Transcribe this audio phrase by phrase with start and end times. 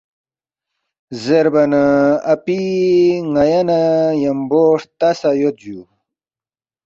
[1.23, 1.83] زیربا نہ
[2.33, 2.59] ”اپی
[3.33, 3.79] ن٘یا نہ
[4.13, 5.79] ن٘یمبو ہرتا سہ یود جُو